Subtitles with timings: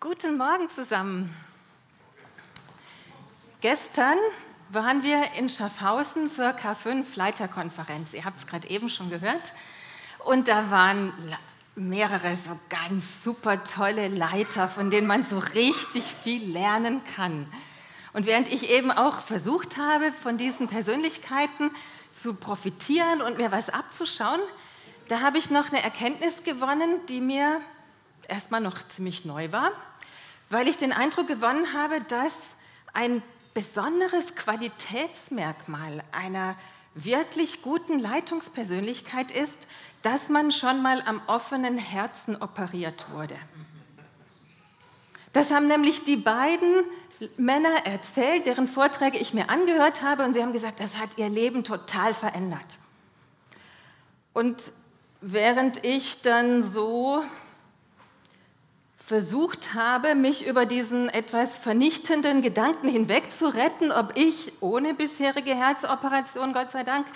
[0.00, 1.34] Guten Morgen zusammen.
[3.60, 4.16] Gestern
[4.68, 8.12] waren wir in Schaffhausen zur K5 Leiterkonferenz.
[8.12, 9.52] Ihr habt es gerade eben schon gehört.
[10.24, 11.12] Und da waren
[11.74, 17.52] mehrere so ganz super tolle Leiter, von denen man so richtig viel lernen kann.
[18.12, 21.72] Und während ich eben auch versucht habe, von diesen Persönlichkeiten
[22.22, 24.40] zu profitieren und mir was abzuschauen,
[25.08, 27.60] da habe ich noch eine Erkenntnis gewonnen, die mir
[28.28, 29.72] erstmal noch ziemlich neu war
[30.50, 32.36] weil ich den Eindruck gewonnen habe, dass
[32.92, 33.22] ein
[33.54, 36.56] besonderes Qualitätsmerkmal einer
[36.94, 39.58] wirklich guten Leitungspersönlichkeit ist,
[40.02, 43.36] dass man schon mal am offenen Herzen operiert wurde.
[45.32, 46.84] Das haben nämlich die beiden
[47.36, 51.28] Männer erzählt, deren Vorträge ich mir angehört habe, und sie haben gesagt, das hat ihr
[51.28, 52.78] Leben total verändert.
[54.32, 54.72] Und
[55.20, 57.22] während ich dann so
[59.08, 65.54] versucht habe, mich über diesen etwas vernichtenden Gedanken hinweg zu retten, ob ich ohne bisherige
[65.54, 67.06] Herzoperation, Gott sei Dank,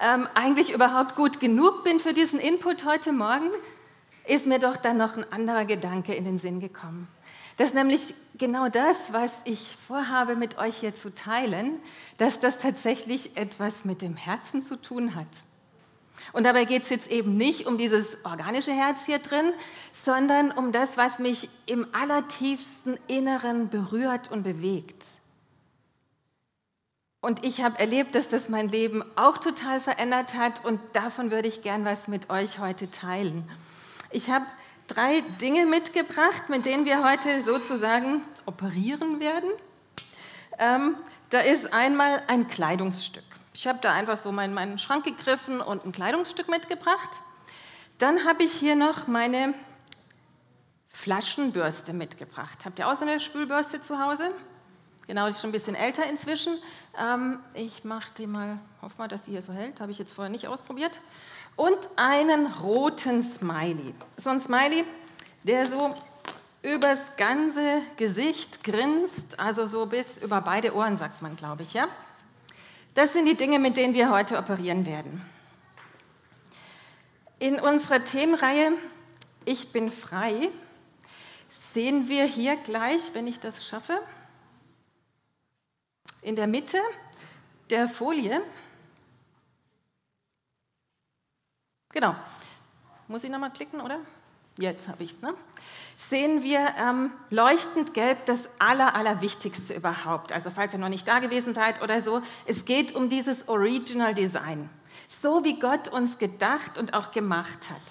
[0.00, 3.50] ähm, eigentlich überhaupt gut genug bin für diesen Input heute Morgen,
[4.28, 7.08] ist mir doch dann noch ein anderer Gedanke in den Sinn gekommen.
[7.56, 11.80] Das ist nämlich genau das, was ich vorhabe, mit euch hier zu teilen,
[12.16, 15.26] dass das tatsächlich etwas mit dem Herzen zu tun hat.
[16.32, 19.52] Und dabei geht es jetzt eben nicht um dieses organische Herz hier drin,
[20.04, 25.04] sondern um das, was mich im allertiefsten Inneren berührt und bewegt.
[27.22, 31.48] Und ich habe erlebt, dass das mein Leben auch total verändert hat und davon würde
[31.48, 33.48] ich gern was mit euch heute teilen.
[34.10, 34.46] Ich habe
[34.86, 39.50] drei Dinge mitgebracht, mit denen wir heute sozusagen operieren werden.
[40.58, 40.96] Ähm,
[41.28, 43.29] da ist einmal ein Kleidungsstück.
[43.60, 47.10] Ich habe da einfach so in meinen Schrank gegriffen und ein Kleidungsstück mitgebracht.
[47.98, 49.52] Dann habe ich hier noch meine
[50.88, 52.64] Flaschenbürste mitgebracht.
[52.64, 54.30] Habt ihr auch so eine Spülbürste zu Hause?
[55.06, 56.56] Genau, die ist schon ein bisschen älter inzwischen.
[56.98, 59.78] Ähm, ich mache die mal, hoffe mal, dass die hier so hält.
[59.82, 60.98] Habe ich jetzt vorher nicht ausprobiert.
[61.54, 63.92] Und einen roten Smiley.
[64.16, 64.86] So ein Smiley,
[65.42, 65.94] der so
[66.62, 71.88] übers ganze Gesicht grinst, also so bis über beide Ohren, sagt man, glaube ich, ja?
[72.94, 75.22] Das sind die Dinge, mit denen wir heute operieren werden.
[77.38, 78.72] In unserer Themenreihe
[79.44, 80.50] Ich bin frei
[81.72, 84.02] sehen wir hier gleich, wenn ich das schaffe,
[86.22, 86.78] in der Mitte
[87.70, 88.42] der Folie.
[91.90, 92.14] Genau.
[93.08, 94.00] Muss ich nochmal klicken, oder?
[94.58, 95.20] Jetzt habe ich es.
[95.20, 95.34] Ne?
[96.08, 100.32] Sehen wir ähm, leuchtend gelb das Aller, Allerwichtigste überhaupt.
[100.32, 104.14] Also falls ihr noch nicht da gewesen seid oder so, es geht um dieses Original
[104.14, 104.70] Design.
[105.22, 107.82] So wie Gott uns gedacht und auch gemacht hat.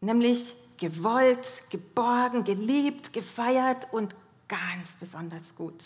[0.00, 4.14] Nämlich gewollt, geborgen, geliebt, gefeiert und
[4.48, 5.84] ganz besonders gut.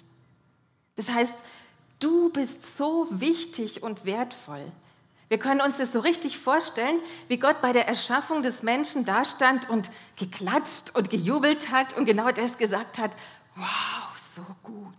[0.96, 1.36] Das heißt,
[2.00, 4.72] du bist so wichtig und wertvoll.
[5.28, 9.68] Wir können uns das so richtig vorstellen, wie Gott bei der Erschaffung des Menschen dastand
[9.68, 13.14] und geklatscht und gejubelt hat und genau das gesagt hat,
[13.56, 14.94] wow, so gut.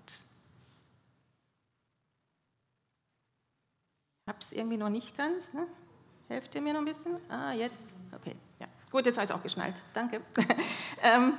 [4.39, 5.51] Es irgendwie noch nicht ganz.
[5.53, 5.67] Ne?
[6.27, 7.17] Helft ihr mir noch ein bisschen?
[7.29, 7.75] Ah, jetzt.
[8.15, 8.67] Okay, ja.
[8.91, 9.75] Gut, jetzt habe ich es auch geschnallt.
[9.93, 10.21] Danke.
[11.03, 11.33] ähm,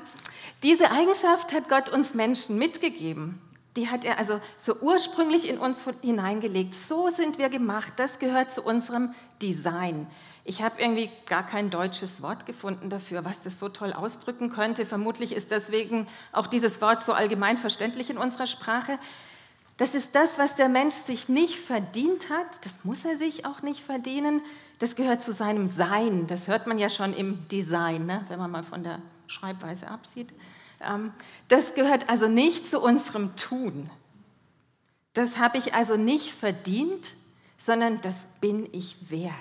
[0.63, 3.41] diese Eigenschaft hat Gott uns Menschen mitgegeben.
[3.77, 6.75] Die hat er also so ursprünglich in uns hineingelegt.
[6.75, 7.93] So sind wir gemacht.
[7.97, 10.09] Das gehört zu unserem Design.
[10.45, 14.87] Ich habe irgendwie gar kein deutsches Wort gefunden dafür, was das so toll ausdrücken könnte.
[14.87, 18.99] Vermutlich ist deswegen auch dieses Wort so allgemein verständlich in unserer Sprache.
[19.77, 22.65] Das ist das, was der Mensch sich nicht verdient hat.
[22.65, 24.43] Das muss er sich auch nicht verdienen.
[24.79, 26.27] Das gehört zu seinem Sein.
[26.27, 28.25] Das hört man ja schon im Design, ne?
[28.29, 30.35] wenn man mal von der Schreibweise absieht.
[30.81, 31.13] Ähm,
[31.49, 33.91] das gehört also nicht zu unserem Tun.
[35.13, 37.15] Das habe ich also nicht verdient,
[37.59, 39.35] sondern das bin ich wert.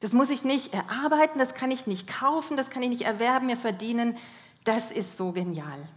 [0.00, 3.46] Das muss ich nicht erarbeiten, das kann ich nicht kaufen, das kann ich nicht erwerben,
[3.46, 4.16] mir verdienen.
[4.64, 5.88] Das ist so genial.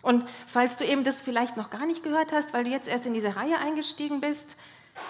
[0.00, 3.04] Und falls du eben das vielleicht noch gar nicht gehört hast, weil du jetzt erst
[3.04, 4.56] in diese Reihe eingestiegen bist,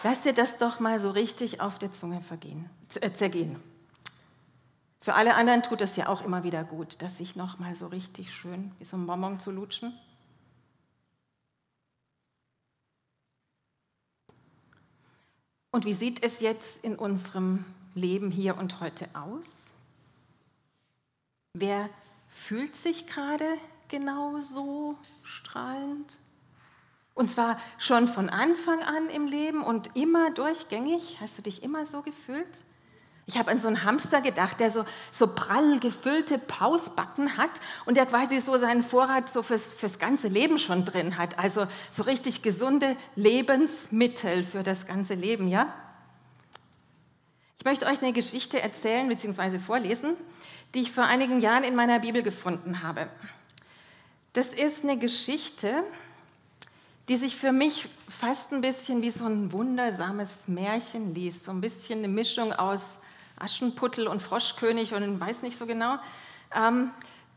[0.02, 2.68] lass dir das doch mal so richtig auf der Zunge vergehen,
[3.00, 3.56] äh, zergehen.
[5.00, 8.32] Für alle anderen tut es ja auch immer wieder gut, das sich nochmal so richtig
[8.32, 9.98] schön wie so ein Bonbon zu lutschen.
[15.70, 17.64] Und wie sieht es jetzt in unserem
[17.94, 19.46] Leben hier und heute aus?
[21.52, 21.88] Wer
[22.28, 23.46] fühlt sich gerade
[23.88, 26.20] genau so strahlend?
[27.14, 31.18] Und zwar schon von Anfang an im Leben und immer durchgängig?
[31.20, 32.64] Hast du dich immer so gefühlt?
[33.28, 37.50] Ich habe an so einen Hamster gedacht, der so, so prall gefüllte Pausbacken hat
[37.84, 41.38] und der quasi so seinen Vorrat so fürs, fürs ganze Leben schon drin hat.
[41.38, 45.74] Also so richtig gesunde Lebensmittel für das ganze Leben, ja?
[47.58, 49.58] Ich möchte euch eine Geschichte erzählen bzw.
[49.58, 50.14] vorlesen,
[50.74, 53.08] die ich vor einigen Jahren in meiner Bibel gefunden habe.
[54.32, 55.82] Das ist eine Geschichte,
[57.10, 61.60] die sich für mich fast ein bisschen wie so ein wundersames Märchen liest, so ein
[61.60, 62.80] bisschen eine Mischung aus
[63.38, 65.98] Aschenputtel und Froschkönig und weiß nicht so genau.
[66.54, 66.90] Ähm,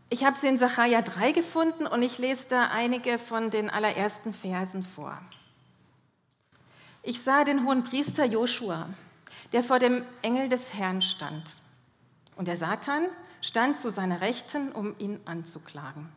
[0.09, 4.33] ich habe sie in Sacharja 3 gefunden und ich lese da einige von den allerersten
[4.33, 5.18] Versen vor.
[7.03, 8.89] Ich sah den hohen Priester Joshua,
[9.53, 11.62] der vor dem Engel des Herrn stand.
[12.36, 13.07] Und der Satan
[13.42, 16.09] stand zu seiner Rechten, um ihn anzuklagen.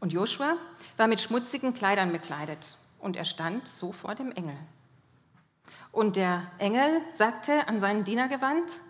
[0.00, 0.56] Und Joshua
[0.96, 4.56] war mit schmutzigen Kleidern bekleidet und er stand so vor dem Engel.
[5.92, 8.80] Und der Engel sagte an seinen Diener gewandt,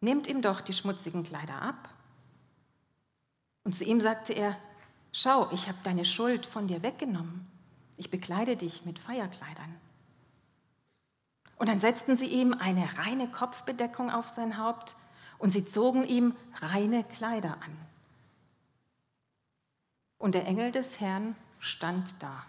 [0.00, 1.88] nehmt ihm doch die schmutzigen Kleider ab.
[3.64, 4.56] Und zu ihm sagte er,
[5.12, 7.46] schau, ich habe deine Schuld von dir weggenommen.
[7.96, 9.76] Ich bekleide dich mit Feierkleidern.
[11.56, 14.96] Und dann setzten sie ihm eine reine Kopfbedeckung auf sein Haupt
[15.38, 17.76] und sie zogen ihm reine Kleider an.
[20.18, 22.44] Und der Engel des Herrn stand da.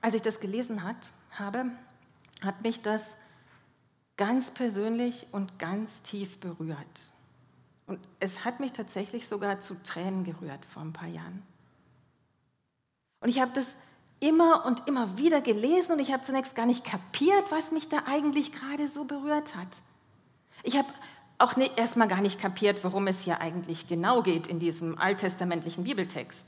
[0.00, 1.66] Als ich das gelesen hat, habe,
[2.42, 3.04] hat mich das
[4.16, 7.14] ganz persönlich und ganz tief berührt.
[7.86, 11.42] Und es hat mich tatsächlich sogar zu Tränen gerührt vor ein paar Jahren.
[13.20, 13.66] Und ich habe das
[14.20, 18.02] immer und immer wieder gelesen und ich habe zunächst gar nicht kapiert, was mich da
[18.06, 19.80] eigentlich gerade so berührt hat.
[20.62, 20.88] Ich habe
[21.38, 25.84] auch ne, erstmal gar nicht kapiert, worum es hier eigentlich genau geht in diesem alttestamentlichen
[25.84, 26.44] Bibeltext.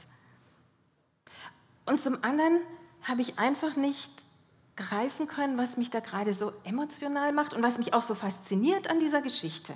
[1.86, 2.60] Und zum anderen
[3.02, 4.10] habe ich einfach nicht
[4.76, 8.90] greifen können, was mich da gerade so emotional macht und was mich auch so fasziniert
[8.90, 9.74] an dieser Geschichte.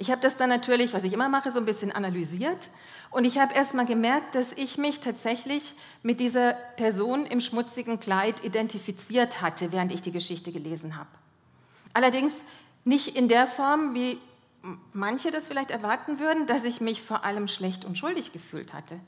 [0.00, 2.70] Ich habe das dann natürlich, was ich immer mache, so ein bisschen analysiert
[3.10, 5.74] und ich habe erst mal gemerkt, dass ich mich tatsächlich
[6.04, 11.10] mit dieser Person im schmutzigen Kleid identifiziert hatte, während ich die Geschichte gelesen habe.
[11.94, 12.32] Allerdings
[12.84, 14.18] nicht in der Form, wie
[14.92, 19.00] manche das vielleicht erwarten würden, dass ich mich vor allem schlecht und schuldig gefühlt hatte.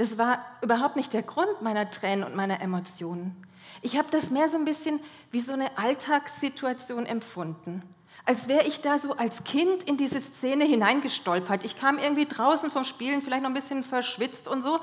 [0.00, 3.36] Das war überhaupt nicht der Grund meiner Tränen und meiner Emotionen.
[3.82, 4.98] Ich habe das mehr so ein bisschen
[5.30, 7.82] wie so eine Alltagssituation empfunden.
[8.24, 11.66] Als wäre ich da so als Kind in diese Szene hineingestolpert.
[11.66, 14.80] Ich kam irgendwie draußen vom Spielen, vielleicht noch ein bisschen verschwitzt und so.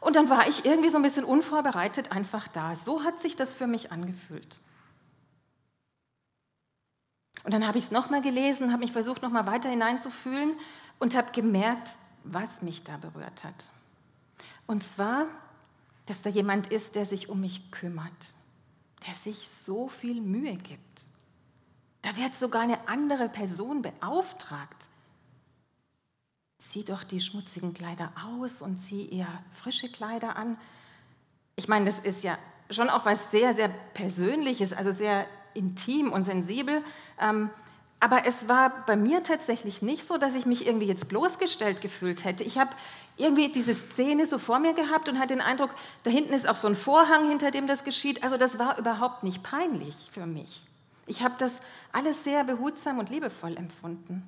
[0.00, 2.74] Und dann war ich irgendwie so ein bisschen unvorbereitet einfach da.
[2.74, 4.60] So hat sich das für mich angefühlt.
[7.44, 10.52] Und dann habe ich es nochmal gelesen, habe mich versucht, nochmal weiter hineinzufühlen
[10.98, 11.92] und habe gemerkt,
[12.22, 13.70] was mich da berührt hat.
[14.68, 15.26] Und zwar,
[16.06, 18.34] dass da jemand ist, der sich um mich kümmert,
[19.06, 21.00] der sich so viel Mühe gibt.
[22.02, 24.88] Da wird sogar eine andere Person beauftragt.
[26.70, 30.58] Zieh doch die schmutzigen Kleider aus und zieh eher frische Kleider an.
[31.56, 32.38] Ich meine, das ist ja
[32.70, 36.84] schon auch was sehr, sehr Persönliches, also sehr intim und sensibel.
[37.18, 37.48] Ähm,
[38.00, 42.24] aber es war bei mir tatsächlich nicht so, dass ich mich irgendwie jetzt bloßgestellt gefühlt
[42.24, 42.44] hätte.
[42.44, 42.70] Ich habe
[43.16, 45.70] irgendwie diese Szene so vor mir gehabt und hatte den Eindruck,
[46.04, 48.22] da hinten ist auch so ein Vorhang, hinter dem das geschieht.
[48.22, 50.66] Also das war überhaupt nicht peinlich für mich.
[51.06, 51.60] Ich habe das
[51.90, 54.22] alles sehr behutsam und liebevoll empfunden.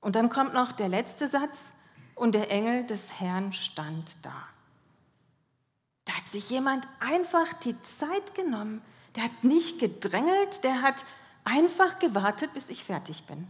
[0.00, 1.58] Und dann kommt noch der letzte Satz,
[2.14, 4.34] und der Engel des Herrn stand da.
[6.04, 8.82] Da hat sich jemand einfach die Zeit genommen.
[9.16, 11.04] Der hat nicht gedrängelt, der hat
[11.44, 13.46] einfach gewartet, bis ich fertig bin.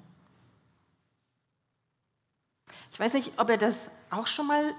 [2.93, 3.77] Ich weiß nicht, ob ihr das
[4.11, 4.73] auch schon mal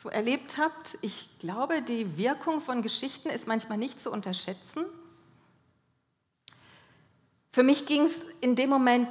[0.00, 0.98] so erlebt habt.
[1.02, 4.84] Ich glaube, die Wirkung von Geschichten ist manchmal nicht zu unterschätzen.
[7.52, 9.08] Für mich ging es in dem Moment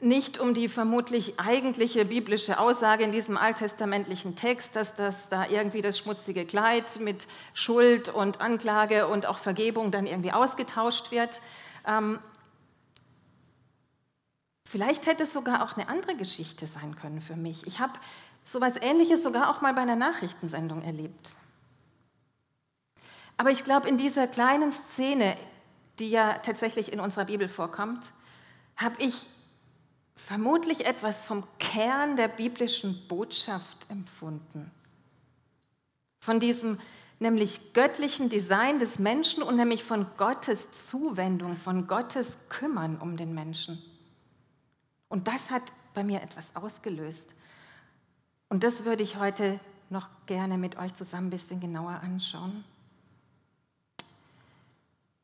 [0.00, 5.82] nicht um die vermutlich eigentliche biblische Aussage in diesem alttestamentlichen Text, dass das da irgendwie
[5.82, 11.40] das schmutzige Kleid mit Schuld und Anklage und auch Vergebung dann irgendwie ausgetauscht wird.
[11.86, 12.18] Ähm,
[14.70, 17.66] Vielleicht hätte es sogar auch eine andere Geschichte sein können für mich.
[17.66, 17.94] Ich habe
[18.44, 21.34] so etwas Ähnliches sogar auch mal bei einer Nachrichtensendung erlebt.
[23.36, 25.36] Aber ich glaube, in dieser kleinen Szene,
[25.98, 28.12] die ja tatsächlich in unserer Bibel vorkommt,
[28.76, 29.26] habe ich
[30.14, 34.70] vermutlich etwas vom Kern der biblischen Botschaft empfunden.
[36.20, 36.78] Von diesem
[37.18, 43.34] nämlich göttlichen Design des Menschen und nämlich von Gottes Zuwendung, von Gottes Kümmern um den
[43.34, 43.82] Menschen.
[45.10, 47.34] Und das hat bei mir etwas ausgelöst.
[48.48, 52.64] Und das würde ich heute noch gerne mit euch zusammen ein bisschen genauer anschauen.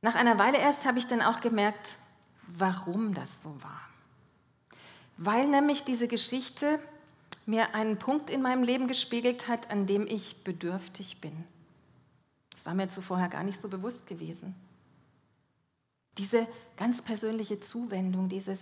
[0.02, 1.96] Nach einer Weile erst habe ich dann auch gemerkt,
[2.48, 3.80] warum das so war.
[5.16, 6.78] Weil nämlich diese Geschichte
[7.46, 11.44] mir einen Punkt in meinem Leben gespiegelt hat, an dem ich bedürftig bin.
[12.50, 14.54] Das war mir zuvor gar nicht so bewusst gewesen.
[16.18, 18.58] Diese ganz persönliche Zuwendung, dieses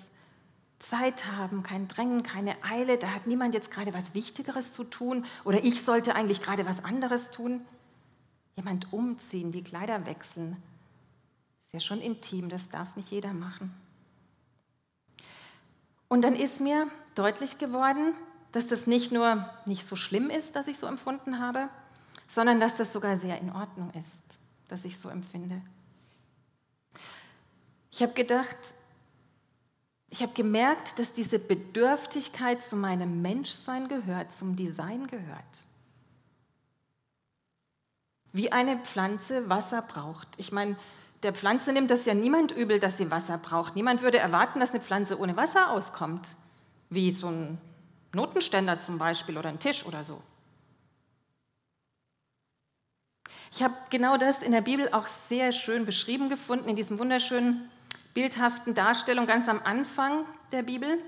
[0.89, 5.25] Zeit haben, kein Drängen, keine Eile, da hat niemand jetzt gerade was Wichtigeres zu tun
[5.45, 7.63] oder ich sollte eigentlich gerade was anderes tun.
[8.57, 10.57] Jemand umziehen, die Kleider wechseln,
[11.73, 13.75] ist ja schon intim, das darf nicht jeder machen.
[16.09, 18.15] Und dann ist mir deutlich geworden,
[18.53, 21.69] dass das nicht nur nicht so schlimm ist, dass ich so empfunden habe,
[22.29, 24.39] sondern dass das sogar sehr in Ordnung ist,
[24.69, 25.61] dass ich so empfinde.
[27.91, 28.57] Ich habe gedacht,
[30.15, 35.67] ich habe gemerkt, dass diese Bedürftigkeit zu meinem Menschsein gehört, zum Design gehört.
[38.33, 40.29] Wie eine Pflanze Wasser braucht.
[40.37, 40.77] Ich meine,
[41.25, 43.75] der Pflanze nimmt das ja niemand übel, dass sie Wasser braucht.
[43.75, 46.37] Niemand würde erwarten, dass eine Pflanze ohne Wasser auskommt,
[46.91, 47.59] wie so ein
[48.13, 50.23] Notenständer zum Beispiel oder ein Tisch oder so.
[53.51, 57.69] Ich habe genau das in der Bibel auch sehr schön beschrieben gefunden, in diesem wunderschönen
[58.15, 60.99] bildhaften Darstellung ganz am Anfang der Bibel.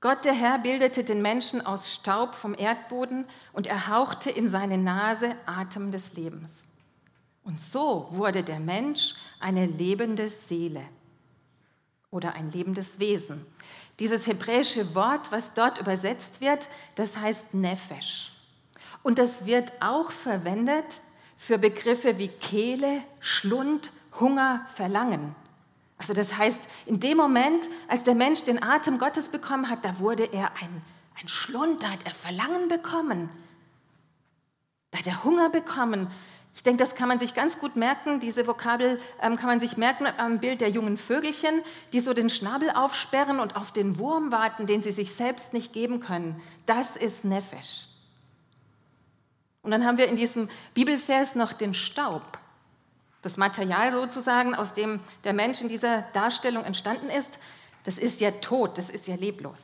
[0.00, 4.78] Gott der Herr bildete den Menschen aus Staub vom Erdboden und er hauchte in seine
[4.78, 6.50] Nase Atem des Lebens.
[7.42, 10.82] Und so wurde der Mensch eine lebende Seele
[12.10, 13.44] oder ein lebendes Wesen.
[13.98, 18.32] Dieses hebräische Wort, was dort übersetzt wird, das heißt Nefesh.
[19.02, 21.00] Und das wird auch verwendet
[21.44, 25.34] für Begriffe wie Kehle, Schlund, Hunger, Verlangen.
[25.98, 29.98] Also das heißt, in dem Moment, als der Mensch den Atem Gottes bekommen hat, da
[29.98, 30.82] wurde er ein,
[31.20, 33.28] ein Schlund, da hat er Verlangen bekommen.
[34.90, 36.10] Da hat er Hunger bekommen.
[36.54, 38.20] Ich denke, das kann man sich ganz gut merken.
[38.20, 42.30] Diese Vokabel ähm, kann man sich merken am Bild der jungen Vögelchen, die so den
[42.30, 46.40] Schnabel aufsperren und auf den Wurm warten, den sie sich selbst nicht geben können.
[46.64, 47.88] Das ist Nefesh.
[49.64, 52.38] Und dann haben wir in diesem Bibelvers noch den Staub.
[53.22, 57.38] Das Material sozusagen, aus dem der Mensch in dieser Darstellung entstanden ist,
[57.84, 59.62] das ist ja tot, das ist ja leblos.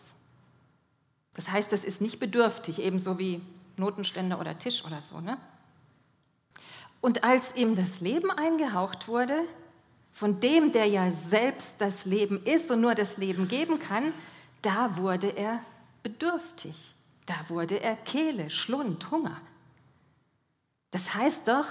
[1.34, 3.42] Das heißt, das ist nicht bedürftig, ebenso wie
[3.76, 5.20] Notenständer oder Tisch oder so.
[5.20, 5.36] Ne?
[7.02, 9.44] Und als ihm das Leben eingehaucht wurde,
[10.12, 14.12] von dem, der ja selbst das Leben ist und nur das Leben geben kann,
[14.62, 15.60] da wurde er
[16.02, 16.94] bedürftig.
[17.26, 19.40] Da wurde er Kehle, Schlund, Hunger.
[20.90, 21.66] Das heißt doch,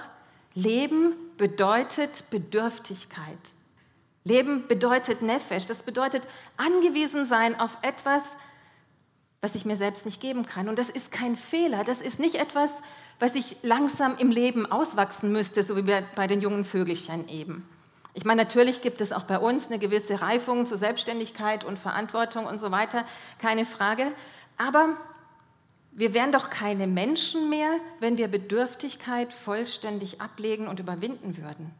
[0.53, 3.37] Leben bedeutet Bedürftigkeit.
[4.23, 5.65] Leben bedeutet Nefesh.
[5.65, 6.23] Das bedeutet
[6.57, 8.23] angewiesen sein auf etwas,
[9.41, 10.67] was ich mir selbst nicht geben kann.
[10.67, 11.83] Und das ist kein Fehler.
[11.83, 12.71] Das ist nicht etwas,
[13.19, 17.67] was ich langsam im Leben auswachsen müsste, so wie bei den jungen Vögelchen eben.
[18.13, 22.45] Ich meine, natürlich gibt es auch bei uns eine gewisse Reifung zu Selbstständigkeit und Verantwortung
[22.45, 23.05] und so weiter,
[23.37, 24.11] keine Frage.
[24.57, 24.97] Aber
[25.91, 31.71] wir wären doch keine Menschen mehr, wenn wir Bedürftigkeit vollständig ablegen und überwinden würden.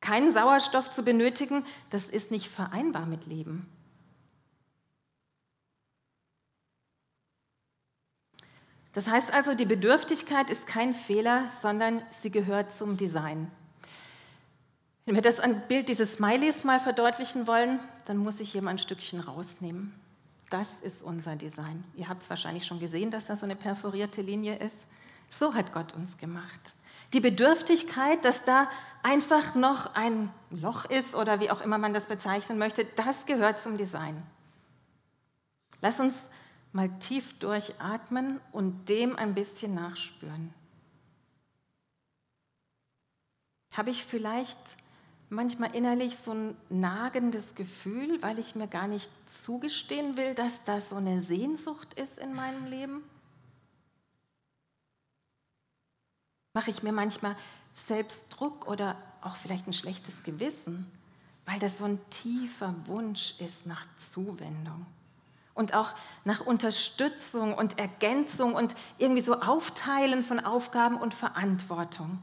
[0.00, 3.68] Keinen Sauerstoff zu benötigen, das ist nicht vereinbar mit Leben.
[8.94, 13.50] Das heißt also, die Bedürftigkeit ist kein Fehler, sondern sie gehört zum Design.
[15.04, 18.70] Wenn wir das an Bild dieses Smileys mal verdeutlichen wollen, dann muss ich hier mal
[18.70, 19.94] ein Stückchen rausnehmen.
[20.50, 21.84] Das ist unser Design.
[21.94, 24.86] Ihr habt es wahrscheinlich schon gesehen, dass da so eine perforierte Linie ist.
[25.30, 26.74] So hat Gott uns gemacht.
[27.12, 28.68] Die Bedürftigkeit, dass da
[29.02, 33.60] einfach noch ein Loch ist oder wie auch immer man das bezeichnen möchte, das gehört
[33.60, 34.22] zum Design.
[35.80, 36.16] Lass uns
[36.72, 40.52] mal tief durchatmen und dem ein bisschen nachspüren.
[43.74, 44.58] Habe ich vielleicht
[45.30, 49.10] manchmal innerlich so ein nagendes Gefühl, weil ich mir gar nicht
[49.44, 53.02] zugestehen will, dass das so eine Sehnsucht ist in meinem Leben?
[56.54, 57.36] Mache ich mir manchmal
[57.86, 60.90] selbst Druck oder auch vielleicht ein schlechtes Gewissen,
[61.46, 64.86] weil das so ein tiefer Wunsch ist nach Zuwendung
[65.58, 65.92] und auch
[66.24, 72.18] nach Unterstützung und Ergänzung und irgendwie so Aufteilen von Aufgaben und Verantwortung.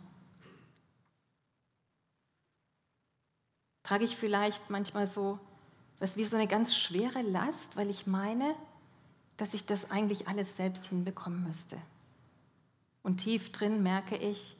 [3.85, 5.39] Trage ich vielleicht manchmal so
[5.99, 8.55] was wie so eine ganz schwere Last, weil ich meine,
[9.37, 11.77] dass ich das eigentlich alles selbst hinbekommen müsste.
[13.03, 14.57] Und tief drin merke ich,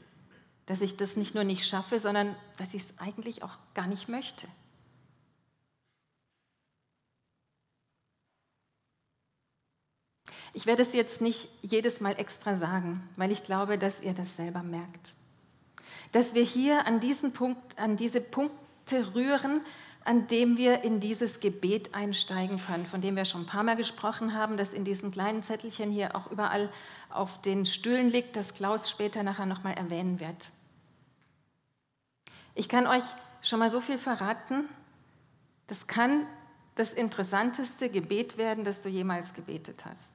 [0.66, 4.08] dass ich das nicht nur nicht schaffe, sondern dass ich es eigentlich auch gar nicht
[4.08, 4.48] möchte.
[10.54, 14.38] Ich werde es jetzt nicht jedes Mal extra sagen, weil ich glaube, dass ihr das
[14.38, 15.18] selber merkt.
[16.14, 19.62] Dass wir hier an diesen Punkt, an diese Punkte rühren,
[20.04, 23.76] an dem wir in dieses Gebet einsteigen können, von dem wir schon ein paar Mal
[23.76, 26.70] gesprochen haben, das in diesen kleinen Zettelchen hier auch überall
[27.10, 30.52] auf den Stühlen liegt, das Klaus später nachher nochmal erwähnen wird.
[32.54, 33.04] Ich kann euch
[33.42, 34.70] schon mal so viel verraten,
[35.68, 36.28] das kann
[36.76, 40.12] das interessanteste Gebet werden, das du jemals gebetet hast.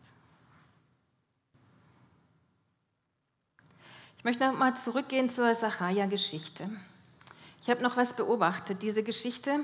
[4.19, 6.71] Ich möchte noch mal zurückgehen zur Sacharja-Geschichte.
[7.71, 8.83] Ich habe noch was beobachtet.
[8.83, 9.61] Diese Geschichte,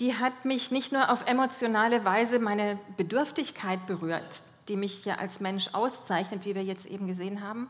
[0.00, 5.38] die hat mich nicht nur auf emotionale Weise meine Bedürftigkeit berührt, die mich ja als
[5.38, 7.68] Mensch auszeichnet, wie wir jetzt eben gesehen haben,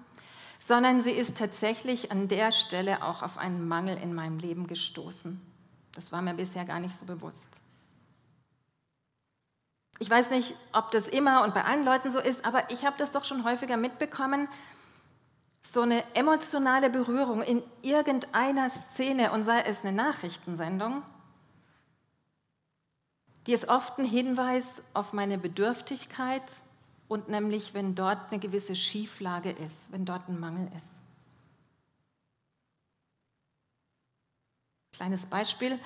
[0.61, 5.39] sondern sie ist tatsächlich an der Stelle auch auf einen Mangel in meinem Leben gestoßen.
[5.95, 7.49] Das war mir bisher gar nicht so bewusst.
[9.99, 12.97] Ich weiß nicht, ob das immer und bei allen Leuten so ist, aber ich habe
[12.97, 14.49] das doch schon häufiger mitbekommen,
[15.73, 21.03] so eine emotionale Berührung in irgendeiner Szene und sei es eine Nachrichtensendung,
[23.47, 26.43] die ist oft ein Hinweis auf meine Bedürftigkeit
[27.09, 30.89] und nämlich, wenn dort eine gewisse Schieflage ist, wenn dort ein Mangel ist.
[34.95, 35.79] Kleines Beispiel,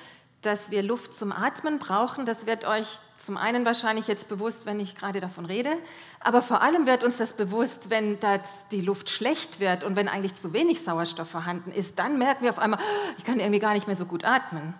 [0.43, 4.79] dass wir Luft zum Atmen brauchen, das wird euch zum einen wahrscheinlich jetzt bewusst, wenn
[4.79, 5.73] ich gerade davon rede,
[6.21, 8.41] aber vor allem wird uns das bewusst, wenn das
[8.71, 12.51] die Luft schlecht wird und wenn eigentlich zu wenig Sauerstoff vorhanden ist, dann merken wir
[12.51, 12.79] auf einmal,
[13.19, 14.75] ich kann irgendwie gar nicht mehr so gut atmen.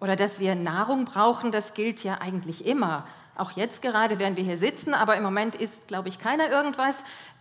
[0.00, 3.08] Oder dass wir Nahrung brauchen, das gilt ja eigentlich immer.
[3.36, 6.96] Auch jetzt gerade, während wir hier sitzen, aber im Moment isst, glaube ich, keiner irgendwas.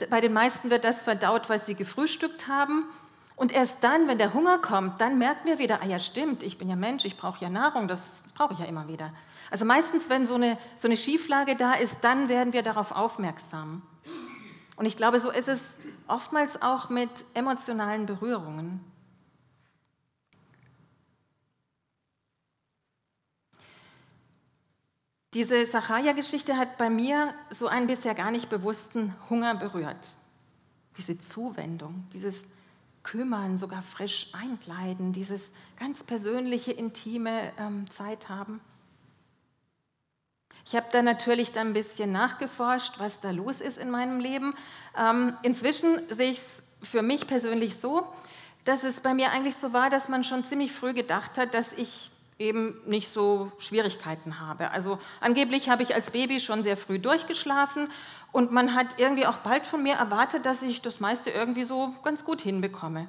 [0.09, 2.85] Bei den meisten wird das verdaut, was sie gefrühstückt haben.
[3.35, 6.57] Und erst dann, wenn der Hunger kommt, dann merken wir wieder, ah ja stimmt, ich
[6.57, 9.11] bin ja Mensch, ich brauche ja Nahrung, das brauche ich ja immer wieder.
[9.49, 13.81] Also meistens, wenn so eine, so eine Schieflage da ist, dann werden wir darauf aufmerksam.
[14.75, 15.61] Und ich glaube, so ist es
[16.07, 18.79] oftmals auch mit emotionalen Berührungen.
[25.33, 30.07] Diese Sachaja-Geschichte hat bei mir so einen bisher gar nicht bewussten Hunger berührt.
[30.97, 32.43] Diese Zuwendung, dieses
[33.03, 38.61] Kümmern, sogar frisch einkleiden, dieses ganz persönliche, intime ähm, Zeit haben.
[40.65, 44.55] Ich habe da natürlich dann ein bisschen nachgeforscht, was da los ist in meinem Leben.
[44.97, 48.07] Ähm, inzwischen sehe ich es für mich persönlich so,
[48.63, 51.73] dass es bei mir eigentlich so war, dass man schon ziemlich früh gedacht hat, dass
[51.73, 54.71] ich eben nicht so Schwierigkeiten habe.
[54.71, 57.89] Also angeblich habe ich als Baby schon sehr früh durchgeschlafen
[58.31, 61.93] und man hat irgendwie auch bald von mir erwartet, dass ich das meiste irgendwie so
[62.03, 63.07] ganz gut hinbekomme.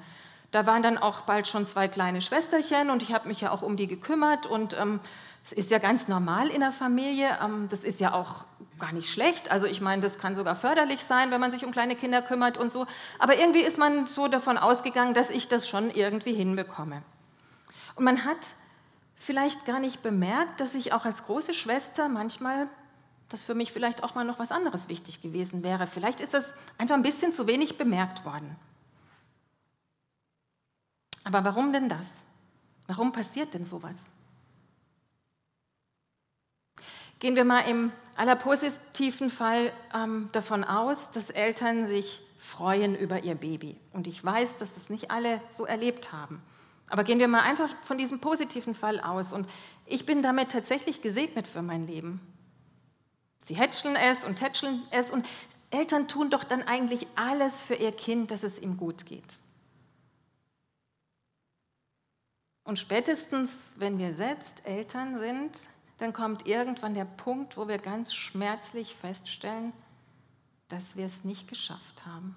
[0.50, 3.62] Da waren dann auch bald schon zwei kleine Schwesterchen und ich habe mich ja auch
[3.62, 5.00] um die gekümmert und ähm,
[5.44, 7.38] es ist ja ganz normal in der Familie.
[7.42, 8.44] Ähm, das ist ja auch
[8.78, 9.50] gar nicht schlecht.
[9.50, 12.56] Also ich meine, das kann sogar förderlich sein, wenn man sich um kleine Kinder kümmert
[12.56, 12.87] und so.
[13.18, 17.02] Aber irgendwie ist man so davon ausgegangen, dass ich das schon irgendwie hinbekomme.
[17.96, 18.38] Und man hat
[19.24, 22.68] vielleicht gar nicht bemerkt, dass ich auch als große Schwester manchmal,
[23.28, 25.87] dass für mich vielleicht auch mal noch was anderes wichtig gewesen wäre.
[25.87, 28.54] Vielleicht ist das einfach ein bisschen zu wenig bemerkt worden.
[31.24, 32.12] Aber warum denn das?
[32.87, 33.96] Warum passiert denn sowas?
[37.18, 43.34] Gehen wir mal im allerpositivsten Fall ähm, davon aus, dass Eltern sich freuen über ihr
[43.34, 43.76] Baby.
[43.94, 46.42] Und ich weiß, dass das nicht alle so erlebt haben.
[46.88, 49.32] Aber gehen wir mal einfach von diesem positiven Fall aus.
[49.32, 49.48] Und
[49.86, 52.20] ich bin damit tatsächlich gesegnet für mein Leben.
[53.42, 55.10] Sie hätscheln es und tätscheln es.
[55.10, 55.26] Und
[55.70, 59.42] Eltern tun doch dann eigentlich alles für ihr Kind, dass es ihm gut geht.
[62.64, 65.60] Und spätestens, wenn wir selbst Eltern sind,
[65.98, 69.72] dann kommt irgendwann der Punkt, wo wir ganz schmerzlich feststellen,
[70.68, 72.34] dass wir es nicht geschafft haben.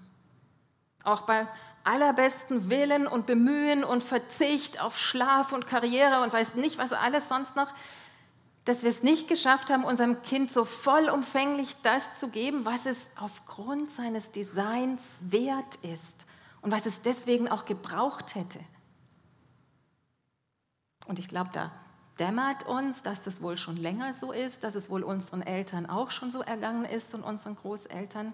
[1.04, 1.48] Auch bei
[1.88, 7.30] allerbesten Willen und Bemühen und Verzicht auf Schlaf und Karriere und weiß nicht, was alles
[7.30, 7.74] sonst noch,
[8.66, 12.98] dass wir es nicht geschafft haben, unserem Kind so vollumfänglich das zu geben, was es
[13.16, 16.26] aufgrund seines Designs wert ist
[16.62, 18.60] und was es deswegen auch gebraucht hätte.
[21.06, 21.72] Und ich glaube, da
[22.20, 26.12] dämmert uns, dass das wohl schon länger so ist, dass es wohl unseren Eltern auch
[26.12, 28.34] schon so ergangen ist und unseren Großeltern.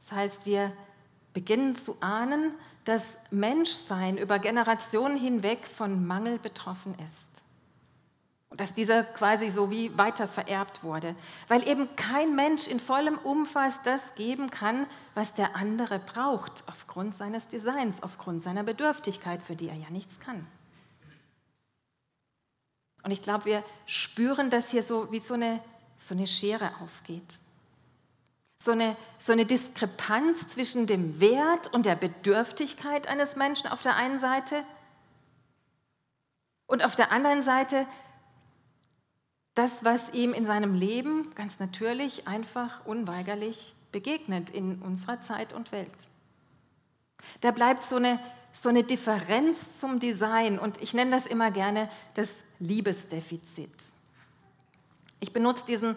[0.00, 0.72] Das heißt, wir
[1.32, 7.26] beginnen zu ahnen, dass Menschsein über Generationen hinweg von Mangel betroffen ist.
[8.48, 11.14] Und dass dieser quasi so wie weiter vererbt wurde,
[11.46, 17.14] weil eben kein Mensch in vollem Umfass das geben kann, was der andere braucht, aufgrund
[17.16, 20.46] seines Designs, aufgrund seiner Bedürftigkeit, für die er ja nichts kann.
[23.04, 25.60] Und ich glaube, wir spüren das hier so wie so eine
[26.06, 27.38] so eine Schere aufgeht.
[28.62, 33.96] So eine, so eine Diskrepanz zwischen dem Wert und der Bedürftigkeit eines Menschen auf der
[33.96, 34.64] einen Seite
[36.66, 37.86] und auf der anderen Seite
[39.54, 45.72] das, was ihm in seinem Leben ganz natürlich, einfach, unweigerlich begegnet in unserer Zeit und
[45.72, 46.10] Welt.
[47.40, 48.20] Da bleibt so eine,
[48.52, 53.86] so eine Differenz zum Design und ich nenne das immer gerne das Liebesdefizit.
[55.18, 55.96] Ich benutze diesen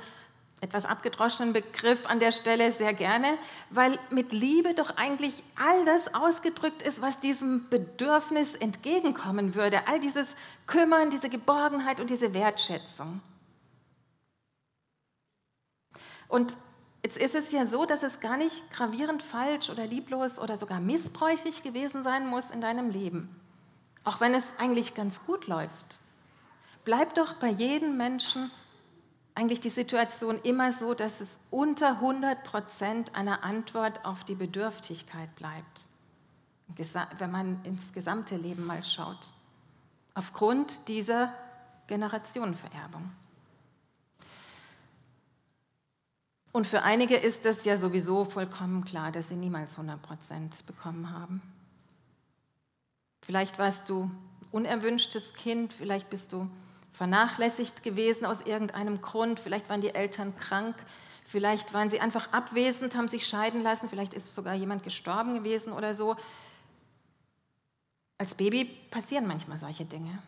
[0.64, 3.38] etwas abgedroschenen Begriff an der Stelle sehr gerne,
[3.70, 9.88] weil mit Liebe doch eigentlich all das ausgedrückt ist, was diesem Bedürfnis entgegenkommen würde.
[9.88, 10.28] All dieses
[10.66, 13.22] Kümmern, diese Geborgenheit und diese Wertschätzung.
[16.30, 16.56] Und
[17.04, 20.80] jetzt ist es ja so, dass es gar nicht gravierend falsch oder lieblos oder sogar
[20.80, 23.40] missbräuchlich gewesen sein muss in deinem Leben.
[24.06, 26.00] Auch wenn es eigentlich ganz gut läuft.
[26.86, 28.50] Bleib doch bei jedem Menschen
[29.36, 35.34] eigentlich die Situation immer so, dass es unter 100 Prozent einer Antwort auf die Bedürftigkeit
[35.36, 35.88] bleibt,
[37.18, 39.34] wenn man ins gesamte Leben mal schaut,
[40.14, 41.34] aufgrund dieser
[41.88, 43.12] Generationenvererbung.
[46.52, 51.10] Und für einige ist es ja sowieso vollkommen klar, dass sie niemals 100 Prozent bekommen
[51.10, 51.42] haben.
[53.24, 54.12] Vielleicht warst du
[54.52, 56.48] unerwünschtes Kind, vielleicht bist du
[56.94, 60.76] vernachlässigt gewesen aus irgendeinem Grund, vielleicht waren die Eltern krank,
[61.26, 65.74] vielleicht waren sie einfach abwesend, haben sich scheiden lassen, vielleicht ist sogar jemand gestorben gewesen
[65.74, 66.16] oder so.
[68.20, 70.20] Als Baby passieren manchmal solche Dinge.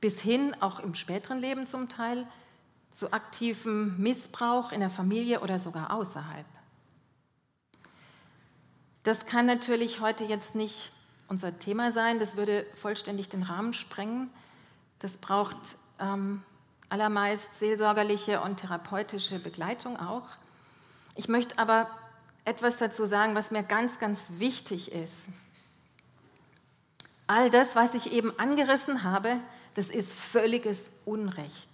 [0.00, 2.26] Bis hin, auch im späteren Leben zum Teil,
[2.92, 6.46] zu aktivem Missbrauch in der Familie oder sogar außerhalb.
[9.02, 10.90] Das kann natürlich heute jetzt nicht
[11.28, 14.30] unser Thema sein, das würde vollständig den Rahmen sprengen.
[14.98, 15.56] Das braucht
[16.00, 16.42] ähm,
[16.88, 20.28] allermeist seelsorgerliche und therapeutische Begleitung auch.
[21.14, 21.88] Ich möchte aber
[22.44, 25.14] etwas dazu sagen, was mir ganz, ganz wichtig ist.
[27.26, 29.36] All das, was ich eben angerissen habe,
[29.74, 31.70] das ist völliges Unrecht.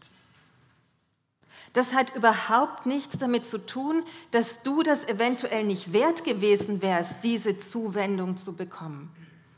[1.72, 7.16] Das hat überhaupt nichts damit zu tun, dass du das eventuell nicht wert gewesen wärst,
[7.22, 9.10] diese Zuwendung zu bekommen.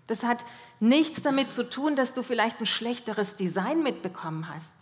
[0.06, 0.44] Das hat
[0.80, 4.72] nichts damit zu tun, dass du vielleicht ein schlechteres Design mitbekommen hast,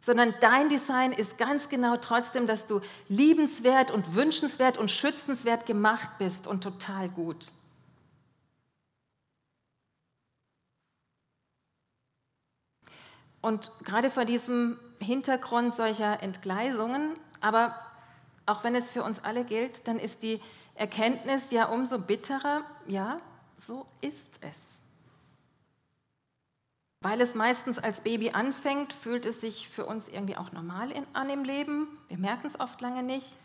[0.00, 6.10] sondern dein Design ist ganz genau trotzdem, dass du liebenswert und wünschenswert und schützenswert gemacht
[6.18, 7.52] bist und total gut.
[13.40, 17.76] Und gerade vor diesem Hintergrund solcher Entgleisungen, aber
[18.44, 20.40] auch wenn es für uns alle gilt, dann ist die
[20.74, 23.20] Erkenntnis ja umso bitterer, ja,
[23.66, 24.56] so ist es.
[27.00, 31.06] Weil es meistens als Baby anfängt, fühlt es sich für uns irgendwie auch normal in,
[31.12, 31.86] an im Leben.
[32.08, 33.36] Wir merken es oft lange nicht.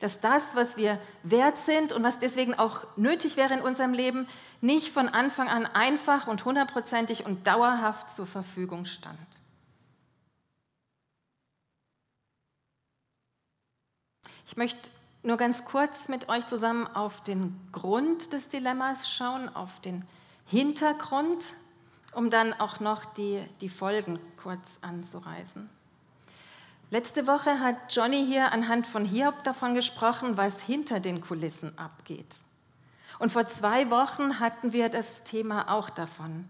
[0.00, 4.28] Dass das, was wir wert sind und was deswegen auch nötig wäre in unserem Leben,
[4.60, 9.18] nicht von Anfang an einfach und hundertprozentig und dauerhaft zur Verfügung stand.
[14.46, 14.90] Ich möchte
[15.22, 20.04] nur ganz kurz mit euch zusammen auf den Grund des Dilemmas schauen, auf den
[20.46, 21.54] Hintergrund,
[22.12, 25.68] um dann auch noch die, die Folgen kurz anzureißen.
[26.90, 32.36] Letzte Woche hat Johnny hier anhand von Hiob davon gesprochen, was hinter den Kulissen abgeht.
[33.18, 36.48] Und vor zwei Wochen hatten wir das Thema auch davon,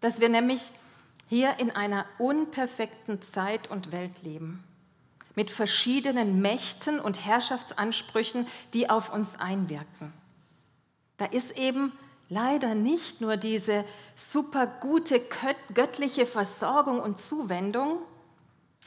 [0.00, 0.70] dass wir nämlich
[1.28, 4.64] hier in einer unperfekten Zeit und Welt leben
[5.34, 10.12] mit verschiedenen Mächten und Herrschaftsansprüchen, die auf uns einwirken.
[11.16, 11.92] Da ist eben
[12.28, 13.84] leider nicht nur diese
[14.32, 15.20] super gute
[15.74, 17.98] göttliche Versorgung und Zuwendung,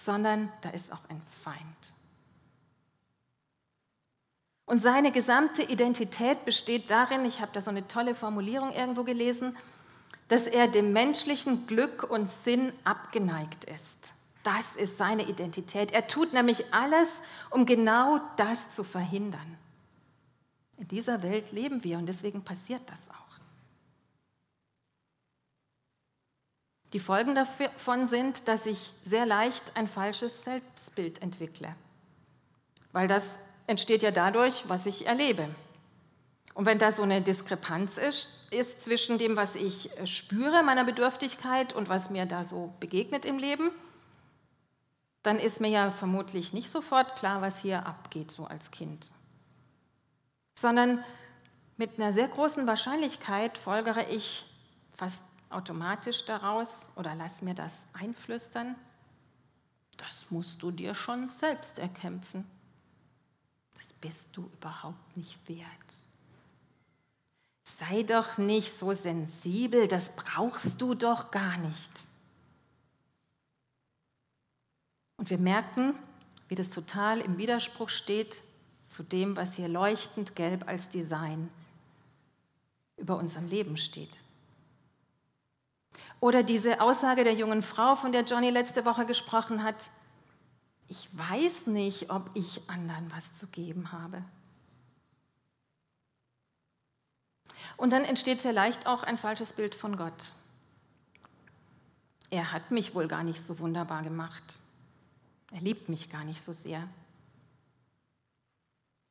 [0.06, 1.60] sondern da ist auch ein Feind.
[4.66, 9.56] Und seine gesamte Identität besteht darin, ich habe da so eine tolle Formulierung irgendwo gelesen,
[10.30, 13.98] dass er dem menschlichen Glück und Sinn abgeneigt ist.
[14.44, 15.92] Das ist seine Identität.
[15.92, 17.10] Er tut nämlich alles,
[17.50, 19.58] um genau das zu verhindern.
[20.78, 23.24] In dieser Welt leben wir und deswegen passiert das auch.
[26.92, 31.74] Die Folgen davon sind, dass ich sehr leicht ein falsches Selbstbild entwickle,
[32.92, 33.26] weil das
[33.66, 35.48] entsteht ja dadurch, was ich erlebe.
[36.54, 41.74] Und wenn da so eine Diskrepanz ist, ist zwischen dem, was ich spüre, meiner Bedürftigkeit
[41.74, 43.72] und was mir da so begegnet im Leben,
[45.24, 49.08] dann ist mir ja vermutlich nicht sofort klar, was hier abgeht, so als Kind.
[50.60, 51.04] Sondern
[51.78, 54.46] mit einer sehr großen Wahrscheinlichkeit folgere ich
[54.92, 58.76] fast automatisch daraus oder lass mir das einflüstern.
[59.98, 62.46] das musst du dir schon selbst erkämpfen.
[63.74, 65.68] Das bist du überhaupt nicht wert.
[67.80, 71.92] Sei doch nicht so sensibel, das brauchst du doch gar nicht.
[75.18, 75.96] Und wir merken,
[76.48, 78.42] wie das total im Widerspruch steht
[78.90, 81.50] zu dem, was hier leuchtend gelb als Design
[82.98, 84.12] über unserem Leben steht.
[86.20, 89.90] Oder diese Aussage der jungen Frau, von der Johnny letzte Woche gesprochen hat,
[90.88, 94.24] ich weiß nicht, ob ich anderen was zu geben habe.
[97.78, 100.34] Und dann entsteht sehr leicht auch ein falsches Bild von Gott.
[102.30, 104.63] Er hat mich wohl gar nicht so wunderbar gemacht.
[105.54, 106.90] Er liebt mich gar nicht so sehr.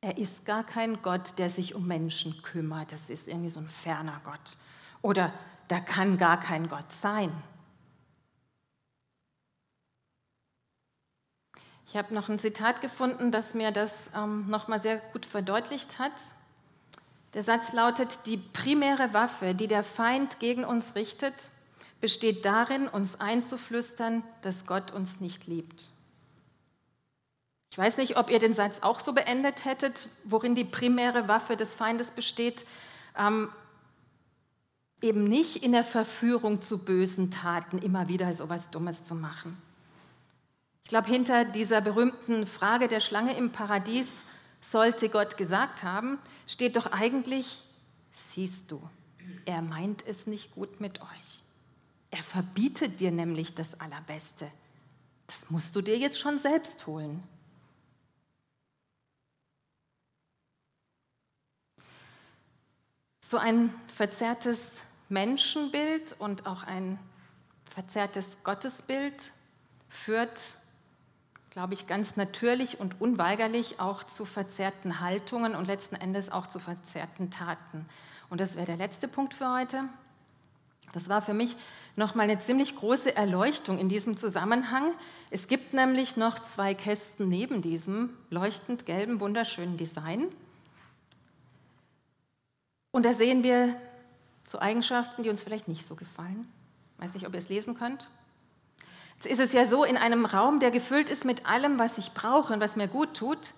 [0.01, 2.91] Er ist gar kein Gott, der sich um Menschen kümmert.
[2.91, 4.57] Das ist irgendwie so ein ferner Gott.
[5.01, 5.33] Oder
[5.69, 7.31] da kann gar kein Gott sein.
[11.87, 16.33] Ich habe noch ein Zitat gefunden, das mir das ähm, nochmal sehr gut verdeutlicht hat.
[17.33, 21.49] Der Satz lautet, die primäre Waffe, die der Feind gegen uns richtet,
[22.01, 25.91] besteht darin, uns einzuflüstern, dass Gott uns nicht liebt.
[27.73, 31.57] Ich weiß nicht, ob ihr den Satz auch so beendet hättet, worin die primäre Waffe
[31.57, 32.67] des Feindes besteht.
[33.17, 33.49] Ähm,
[35.01, 39.57] eben nicht in der Verführung zu bösen Taten, immer wieder so etwas Dummes zu machen.
[40.83, 44.07] Ich glaube, hinter dieser berühmten Frage der Schlange im Paradies
[44.61, 47.63] sollte Gott gesagt haben, steht doch eigentlich,
[48.35, 48.87] siehst du,
[49.45, 51.41] er meint es nicht gut mit euch.
[52.11, 54.51] Er verbietet dir nämlich das Allerbeste.
[55.25, 57.23] Das musst du dir jetzt schon selbst holen.
[63.33, 64.59] So ein verzerrtes
[65.09, 66.99] Menschenbild und auch ein
[67.65, 69.31] verzerrtes Gottesbild
[69.89, 70.59] führt,
[71.49, 76.59] glaube ich, ganz natürlich und unweigerlich auch zu verzerrten Haltungen und letzten Endes auch zu
[76.59, 77.85] verzerrten Taten.
[78.29, 79.85] Und das wäre der letzte Punkt für heute.
[80.91, 81.55] Das war für mich
[81.95, 84.91] nochmal eine ziemlich große Erleuchtung in diesem Zusammenhang.
[85.31, 90.27] Es gibt nämlich noch zwei Kästen neben diesem leuchtend gelben, wunderschönen Design.
[92.93, 93.75] Und da sehen wir
[94.47, 96.47] so Eigenschaften, die uns vielleicht nicht so gefallen.
[96.99, 98.07] Weiß nicht, ob ihr es lesen könnt.
[99.15, 102.11] Jetzt ist es ja so, in einem Raum, der gefüllt ist mit allem, was ich
[102.11, 103.53] brauche und was mir gut tut,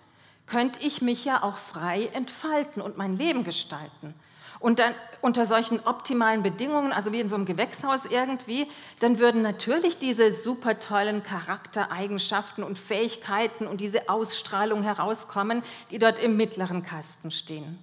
[0.46, 4.14] könnte ich mich ja auch frei entfalten und mein Leben gestalten.
[4.58, 8.66] Und dann unter solchen optimalen Bedingungen, also wie in so einem Gewächshaus irgendwie,
[9.00, 16.18] dann würden natürlich diese super tollen Charaktereigenschaften und Fähigkeiten und diese Ausstrahlung herauskommen, die dort
[16.18, 17.78] im mittleren Kasten stehen.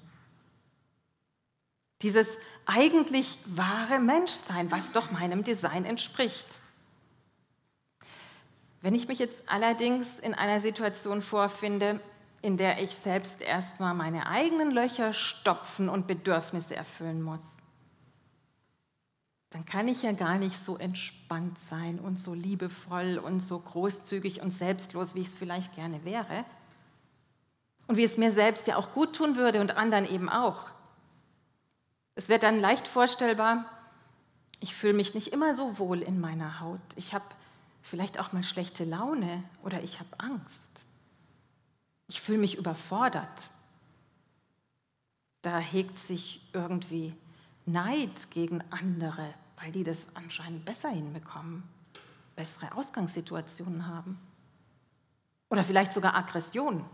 [2.03, 2.27] Dieses
[2.65, 6.61] eigentlich wahre Menschsein, was doch meinem Design entspricht.
[8.81, 12.01] Wenn ich mich jetzt allerdings in einer Situation vorfinde,
[12.41, 17.41] in der ich selbst erstmal meine eigenen Löcher stopfen und Bedürfnisse erfüllen muss,
[19.51, 24.41] dann kann ich ja gar nicht so entspannt sein und so liebevoll und so großzügig
[24.41, 26.43] und selbstlos, wie ich es vielleicht gerne wäre.
[27.87, 30.65] Und wie es mir selbst ja auch gut tun würde und anderen eben auch.
[32.15, 33.65] Es wird dann leicht vorstellbar,
[34.59, 36.79] ich fühle mich nicht immer so wohl in meiner Haut.
[36.95, 37.25] Ich habe
[37.81, 40.61] vielleicht auch mal schlechte Laune oder ich habe Angst.
[42.07, 43.51] Ich fühle mich überfordert.
[45.41, 47.13] Da hegt sich irgendwie
[47.65, 51.63] Neid gegen andere, weil die das anscheinend besser hinbekommen,
[52.35, 54.17] bessere Ausgangssituationen haben.
[55.49, 56.85] Oder vielleicht sogar Aggression.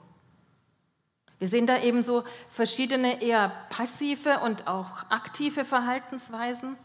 [1.39, 6.77] Wir sehen da eben so verschiedene eher passive und auch aktive Verhaltensweisen.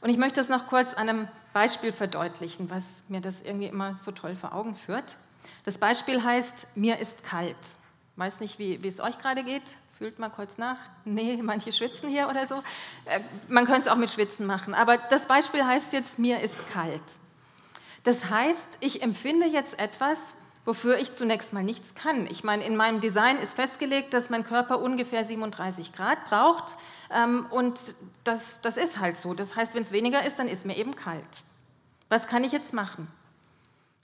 [0.00, 3.98] Und ich möchte es noch kurz an einem Beispiel verdeutlichen, was mir das irgendwie immer
[4.02, 5.16] so toll vor Augen führt.
[5.64, 7.56] Das Beispiel heißt, mir ist kalt.
[8.16, 9.62] Weiß nicht, wie, wie es euch gerade geht.
[9.98, 10.78] Fühlt mal kurz nach.
[11.04, 12.62] Nee, manche schwitzen hier oder so.
[13.04, 14.72] Äh, man könnte es auch mit Schwitzen machen.
[14.72, 17.02] Aber das Beispiel heißt jetzt, mir ist kalt.
[18.04, 20.18] Das heißt, ich empfinde jetzt etwas,
[20.64, 22.26] wofür ich zunächst mal nichts kann.
[22.26, 26.76] Ich meine, in meinem Design ist festgelegt, dass mein Körper ungefähr 37 Grad braucht
[27.10, 27.94] ähm, und
[28.24, 29.34] das, das ist halt so.
[29.34, 31.42] Das heißt, wenn es weniger ist, dann ist mir eben kalt.
[32.08, 33.08] Was kann ich jetzt machen?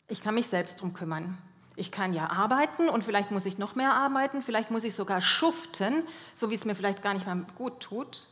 [0.08, 1.36] Ich kann mich selbst darum kümmern.
[1.74, 5.20] Ich kann ja arbeiten und vielleicht muss ich noch mehr arbeiten, vielleicht muss ich sogar
[5.20, 8.28] schuften, so wie es mir vielleicht gar nicht mal gut tut,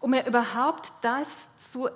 [0.00, 1.28] um mir überhaupt das
[1.72, 1.88] zu,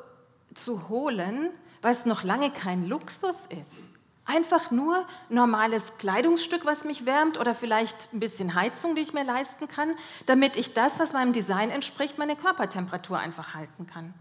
[0.55, 1.51] zu holen,
[1.83, 3.91] was noch lange kein Luxus ist
[4.33, 9.25] Einfach nur normales Kleidungsstück, was mich wärmt oder vielleicht ein bisschen Heizung, die ich mir
[9.25, 9.95] leisten kann,
[10.27, 14.15] damit ich das, was meinem Design entspricht, meine Körpertemperatur einfach halten kann.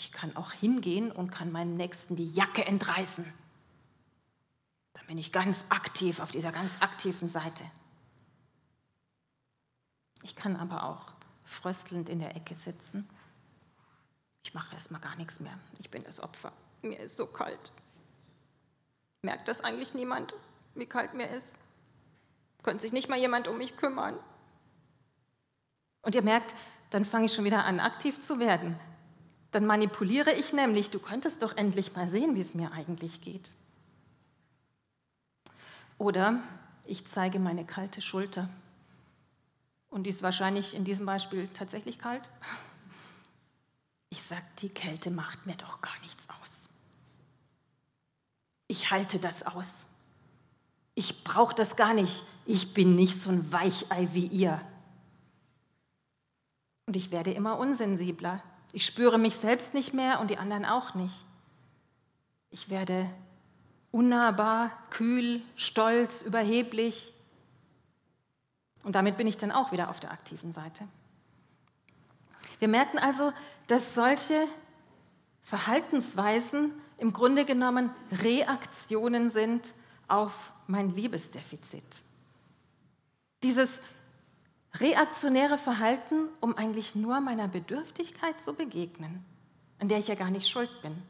[0.00, 3.24] ich kann auch hingehen und kann meinem Nächsten die Jacke entreißen.
[4.94, 7.64] Dann bin ich ganz aktiv auf dieser ganz aktiven Seite.
[10.22, 11.12] Ich kann aber auch
[11.44, 13.08] fröstelnd in der Ecke sitzen.
[14.42, 15.58] Ich mache erstmal gar nichts mehr.
[15.78, 16.52] Ich bin das Opfer.
[16.82, 17.72] Mir ist so kalt.
[19.22, 20.34] Merkt das eigentlich niemand,
[20.74, 21.46] wie kalt mir ist?
[22.62, 24.18] Könnte sich nicht mal jemand um mich kümmern?
[26.02, 26.54] Und ihr merkt,
[26.90, 28.78] dann fange ich schon wieder an, aktiv zu werden.
[29.52, 33.56] Dann manipuliere ich nämlich, du könntest doch endlich mal sehen, wie es mir eigentlich geht.
[35.98, 36.42] Oder
[36.84, 38.48] ich zeige meine kalte Schulter.
[39.90, 42.30] Und die ist wahrscheinlich in diesem Beispiel tatsächlich kalt.
[44.10, 46.50] Ich sage, die Kälte macht mir doch gar nichts aus.
[48.66, 49.72] Ich halte das aus.
[50.94, 52.24] Ich brauche das gar nicht.
[52.44, 54.60] Ich bin nicht so ein Weichei wie ihr.
[56.86, 58.42] Und ich werde immer unsensibler.
[58.72, 61.14] Ich spüre mich selbst nicht mehr und die anderen auch nicht.
[62.50, 63.08] Ich werde
[63.92, 67.12] unnahbar, kühl, stolz, überheblich.
[68.82, 70.88] Und damit bin ich dann auch wieder auf der aktiven Seite.
[72.60, 73.32] Wir merken also,
[73.66, 74.46] dass solche
[75.42, 79.72] Verhaltensweisen im Grunde genommen Reaktionen sind
[80.06, 81.82] auf mein Liebesdefizit.
[83.42, 83.80] Dieses
[84.74, 89.24] reaktionäre Verhalten, um eigentlich nur meiner Bedürftigkeit zu begegnen,
[89.78, 91.02] an der ich ja gar nicht schuld bin.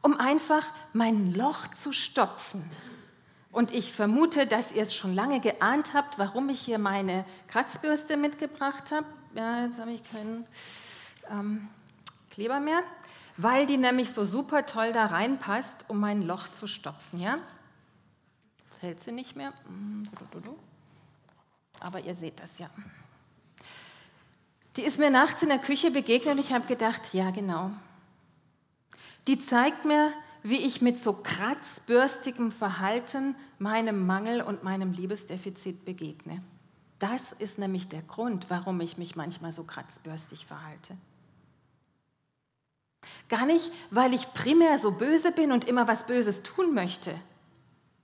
[0.00, 2.64] Um einfach mein Loch zu stopfen.
[3.52, 8.16] Und ich vermute, dass ihr es schon lange geahnt habt, warum ich hier meine Kratzbürste
[8.16, 9.06] mitgebracht habe.
[9.34, 10.46] Ja, jetzt habe ich keinen
[11.30, 11.68] ähm,
[12.30, 12.82] Kleber mehr.
[13.36, 17.20] Weil die nämlich so super toll da reinpasst, um mein Loch zu stopfen.
[17.20, 17.38] Ja?
[18.70, 19.52] Jetzt hält sie nicht mehr.
[19.68, 20.04] Mm,
[21.80, 22.70] aber ihr seht das ja.
[24.76, 27.70] Die ist mir nachts in der Küche begegnet und ich habe gedacht, ja genau.
[29.26, 30.12] Die zeigt mir,
[30.42, 36.42] wie ich mit so kratzbürstigem Verhalten meinem Mangel und meinem Liebesdefizit begegne.
[36.98, 40.96] Das ist nämlich der Grund, warum ich mich manchmal so kratzbürstig verhalte.
[43.28, 47.14] Gar nicht, weil ich primär so böse bin und immer was Böses tun möchte,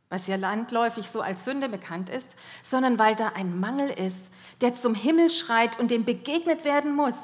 [0.08, 2.28] was ja landläufig so als Sünde bekannt ist,
[2.62, 7.14] sondern weil da ein Mangel ist, der zum Himmel schreit und dem begegnet werden muss.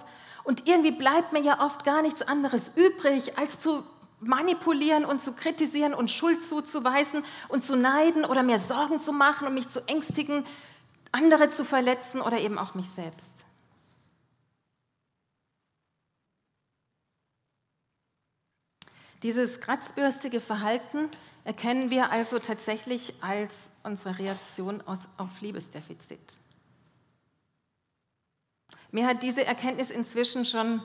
[0.45, 3.83] Und irgendwie bleibt mir ja oft gar nichts anderes übrig, als zu
[4.27, 9.47] manipulieren und zu kritisieren und Schuld zuzuweisen und zu neiden oder mir Sorgen zu machen
[9.47, 10.45] und mich zu ängstigen,
[11.13, 13.29] andere zu verletzen oder eben auch mich selbst.
[19.23, 21.09] Dieses kratzbürstige Verhalten
[21.45, 26.41] erkennen wir also tatsächlich als unsere Reaktion auf Liebesdefizit.
[28.91, 30.83] Mir hat diese Erkenntnis inzwischen schon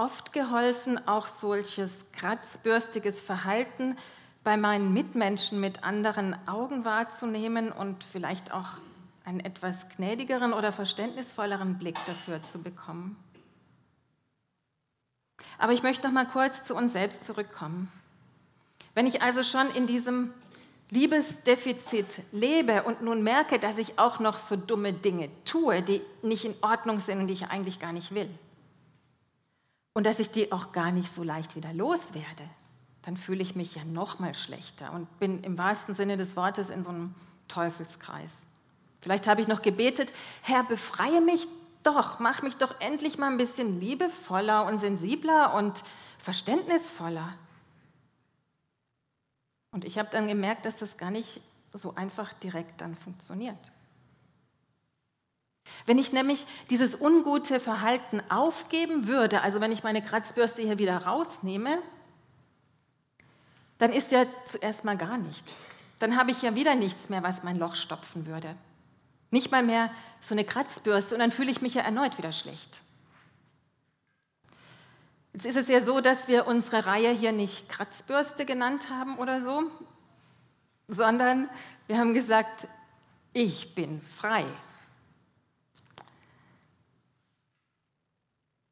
[0.00, 3.98] oft geholfen, auch solches kratzbürstiges Verhalten
[4.42, 8.78] bei meinen Mitmenschen mit anderen Augen wahrzunehmen und vielleicht auch
[9.26, 13.22] einen etwas gnädigeren oder verständnisvolleren Blick dafür zu bekommen.
[15.58, 17.92] Aber ich möchte noch mal kurz zu uns selbst zurückkommen.
[18.94, 20.32] Wenn ich also schon in diesem
[20.88, 26.46] Liebesdefizit lebe und nun merke, dass ich auch noch so dumme Dinge tue, die nicht
[26.46, 28.30] in Ordnung sind und die ich eigentlich gar nicht will,
[29.94, 32.44] und dass ich die auch gar nicht so leicht wieder loswerde,
[33.02, 36.70] dann fühle ich mich ja noch mal schlechter und bin im wahrsten Sinne des Wortes
[36.70, 37.14] in so einem
[37.48, 38.32] Teufelskreis.
[39.00, 41.48] Vielleicht habe ich noch gebetet, Herr, befreie mich
[41.82, 45.82] doch, mach mich doch endlich mal ein bisschen liebevoller und sensibler und
[46.18, 47.34] verständnisvoller.
[49.72, 51.40] Und ich habe dann gemerkt, dass das gar nicht
[51.72, 53.72] so einfach direkt dann funktioniert.
[55.86, 61.06] Wenn ich nämlich dieses ungute Verhalten aufgeben würde, also wenn ich meine Kratzbürste hier wieder
[61.06, 61.78] rausnehme,
[63.78, 65.52] dann ist ja zuerst mal gar nichts.
[65.98, 68.54] Dann habe ich ja wieder nichts mehr, was mein Loch stopfen würde.
[69.30, 72.82] Nicht mal mehr so eine Kratzbürste und dann fühle ich mich ja erneut wieder schlecht.
[75.32, 79.42] Jetzt ist es ja so, dass wir unsere Reihe hier nicht Kratzbürste genannt haben oder
[79.42, 79.62] so,
[80.88, 81.48] sondern
[81.86, 82.66] wir haben gesagt,
[83.32, 84.44] ich bin frei.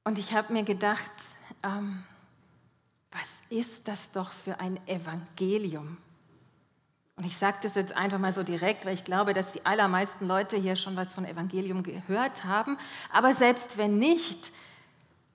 [0.09, 1.11] Und ich habe mir gedacht,
[1.63, 2.03] ähm,
[3.13, 5.99] was ist das doch für ein Evangelium?
[7.17, 10.27] Und ich sage das jetzt einfach mal so direkt, weil ich glaube, dass die allermeisten
[10.27, 12.79] Leute hier schon was von Evangelium gehört haben.
[13.13, 14.51] Aber selbst wenn nicht,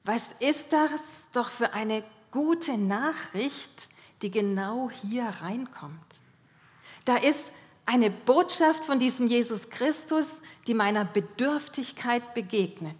[0.05, 0.89] was ist das
[1.33, 3.89] doch für eine gute Nachricht,
[4.23, 5.99] die genau hier reinkommt?
[7.05, 7.43] Da ist
[7.85, 10.25] eine Botschaft von diesem Jesus Christus,
[10.65, 12.97] die meiner Bedürftigkeit begegnet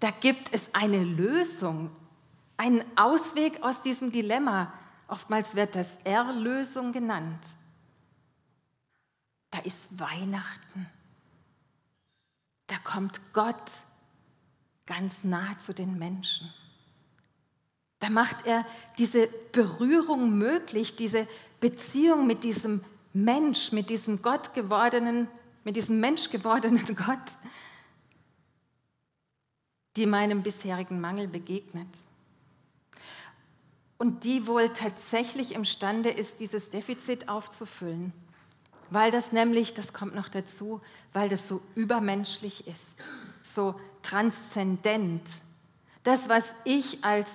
[0.00, 1.90] da gibt es eine Lösung,
[2.56, 4.72] einen Ausweg aus diesem Dilemma.
[5.08, 7.46] Oftmals wird das Erlösung genannt.
[9.50, 10.86] Da ist Weihnachten.
[12.66, 13.70] Da kommt Gott
[14.86, 16.52] ganz nah zu den Menschen.
[17.98, 18.64] Da macht er
[18.96, 21.28] diese Berührung möglich, diese
[21.60, 22.82] Beziehung mit diesem
[23.12, 25.28] Mensch, mit diesem Gott gewordenen,
[25.64, 27.18] mit diesem Mensch gewordenen Gott,
[29.96, 31.88] die meinem bisherigen Mangel begegnet.
[33.98, 38.12] Und die wohl tatsächlich imstande ist, dieses Defizit aufzufüllen.
[38.88, 40.80] Weil das nämlich, das kommt noch dazu,
[41.12, 42.94] weil das so übermenschlich ist,
[43.42, 45.28] so transzendent.
[46.02, 47.28] Das, was ich als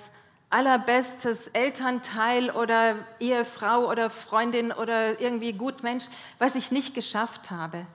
[0.49, 6.05] allerbestes Elternteil oder Ehefrau oder Freundin oder irgendwie Gutmensch,
[6.39, 7.85] was ich nicht geschafft habe.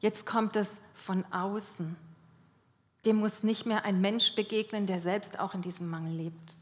[0.00, 1.96] Jetzt kommt es von außen.
[3.08, 6.58] Dem muss nicht mehr ein Mensch begegnen, der selbst auch in diesem Mangel lebt.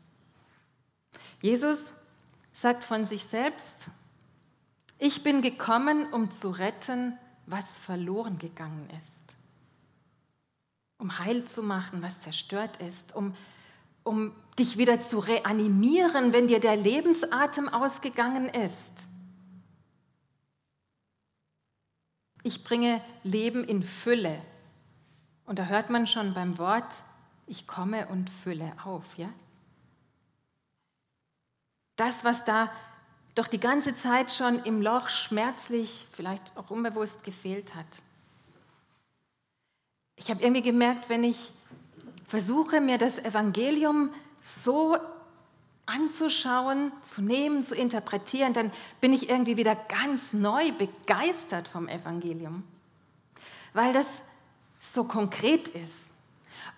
[1.42, 1.80] Jesus
[2.52, 3.74] sagt von sich selbst,
[5.00, 9.36] ich bin gekommen, um zu retten, was verloren gegangen ist.
[10.98, 13.34] Um heil zu machen, was zerstört ist, um
[14.06, 18.92] um dich wieder zu reanimieren, wenn dir der Lebensatem ausgegangen ist.
[22.44, 24.40] Ich bringe Leben in Fülle.
[25.46, 26.92] Und da hört man schon beim Wort,
[27.46, 29.28] ich komme und fülle auf, ja?
[31.96, 32.70] Das, was da
[33.36, 37.86] doch die ganze Zeit schon im Loch schmerzlich, vielleicht auch unbewusst gefehlt hat.
[40.16, 41.52] Ich habe irgendwie gemerkt, wenn ich
[42.26, 44.10] versuche mir das Evangelium
[44.64, 44.96] so
[45.84, 52.64] anzuschauen, zu nehmen, zu interpretieren, dann bin ich irgendwie wieder ganz neu begeistert vom Evangelium,
[53.72, 54.06] weil das
[54.96, 55.94] so konkret ist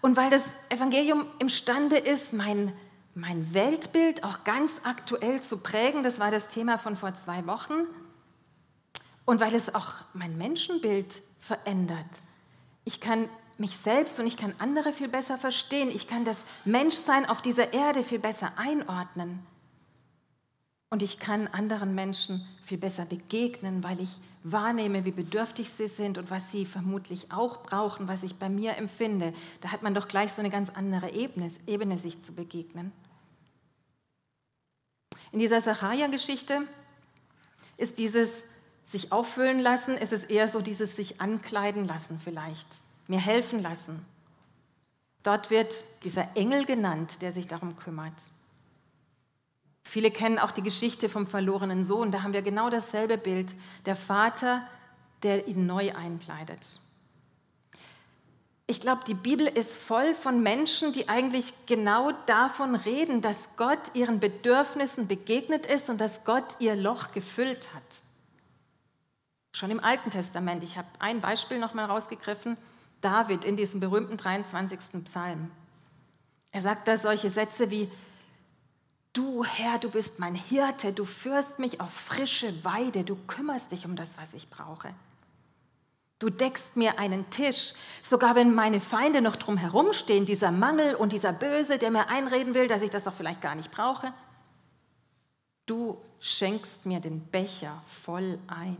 [0.00, 2.72] und weil das Evangelium imstande ist, mein,
[3.14, 6.02] mein Weltbild auch ganz aktuell zu prägen.
[6.02, 7.86] Das war das Thema von vor zwei Wochen.
[9.24, 12.06] Und weil es auch mein Menschenbild verändert.
[12.84, 15.90] Ich kann mich selbst und ich kann andere viel besser verstehen.
[15.90, 19.44] Ich kann das Menschsein auf dieser Erde viel besser einordnen.
[20.90, 26.16] Und ich kann anderen Menschen viel besser begegnen, weil ich wahrnehme, wie bedürftig sie sind
[26.16, 29.34] und was sie vermutlich auch brauchen, was ich bei mir empfinde.
[29.60, 32.92] Da hat man doch gleich so eine ganz andere Ebene, Ebene sich zu begegnen.
[35.30, 36.66] In dieser Sacharja-Geschichte
[37.76, 38.30] ist dieses
[38.84, 42.66] sich auffüllen lassen, ist es eher so dieses sich ankleiden lassen vielleicht
[43.08, 44.04] mir helfen lassen.
[45.22, 48.14] Dort wird dieser Engel genannt, der sich darum kümmert.
[49.88, 52.12] Viele kennen auch die Geschichte vom verlorenen Sohn.
[52.12, 53.48] Da haben wir genau dasselbe Bild.
[53.86, 54.62] Der Vater,
[55.22, 56.78] der ihn neu einkleidet.
[58.66, 63.80] Ich glaube, die Bibel ist voll von Menschen, die eigentlich genau davon reden, dass Gott
[63.94, 68.02] ihren Bedürfnissen begegnet ist und dass Gott ihr Loch gefüllt hat.
[69.54, 70.62] Schon im Alten Testament.
[70.64, 72.58] Ich habe ein Beispiel noch mal rausgegriffen.
[73.00, 75.02] David in diesem berühmten 23.
[75.04, 75.50] Psalm.
[76.52, 77.88] Er sagt da solche Sätze wie,
[79.12, 83.84] du Herr, du bist mein Hirte, du führst mich auf frische Weide, du kümmerst dich
[83.84, 84.94] um das, was ich brauche.
[86.18, 91.12] Du deckst mir einen Tisch, sogar wenn meine Feinde noch drum herumstehen, dieser Mangel und
[91.12, 94.12] dieser Böse, der mir einreden will, dass ich das doch vielleicht gar nicht brauche.
[95.66, 98.76] Du schenkst mir den Becher voll ein.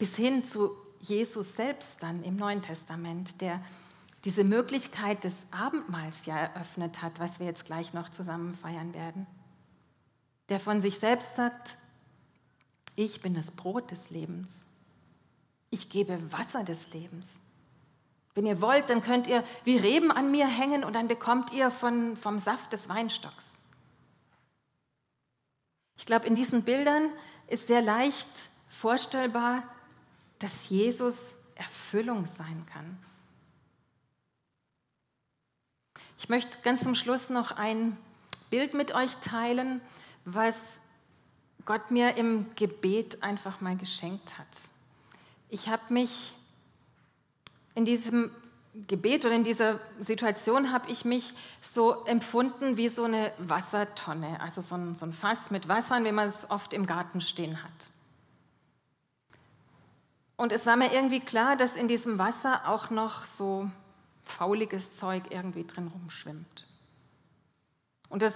[0.00, 3.62] bis hin zu Jesus selbst dann im Neuen Testament, der
[4.24, 9.26] diese Möglichkeit des Abendmahls ja eröffnet hat, was wir jetzt gleich noch zusammen feiern werden.
[10.48, 11.78] Der von sich selbst sagt,
[12.96, 14.50] ich bin das Brot des Lebens.
[15.70, 17.26] Ich gebe Wasser des Lebens.
[18.34, 21.70] Wenn ihr wollt, dann könnt ihr wie Reben an mir hängen und dann bekommt ihr
[21.70, 23.44] von, vom Saft des Weinstocks.
[25.96, 27.10] Ich glaube, in diesen Bildern
[27.46, 28.28] ist sehr leicht
[28.68, 29.62] vorstellbar,
[30.38, 31.16] dass Jesus
[31.54, 32.98] Erfüllung sein kann.
[36.22, 37.96] Ich möchte ganz zum Schluss noch ein
[38.50, 39.80] Bild mit euch teilen,
[40.26, 40.54] was
[41.64, 44.46] Gott mir im Gebet einfach mal geschenkt hat.
[45.48, 46.34] Ich habe mich
[47.74, 48.30] in diesem
[48.86, 51.32] Gebet oder in dieser Situation habe ich mich
[51.74, 56.12] so empfunden wie so eine Wassertonne, also so ein, so ein Fass mit Wasser, wie
[56.12, 57.70] man es oft im Garten stehen hat.
[60.36, 63.70] Und es war mir irgendwie klar, dass in diesem Wasser auch noch so
[64.24, 66.66] fauliges Zeug irgendwie drin rumschwimmt.
[68.08, 68.34] Und das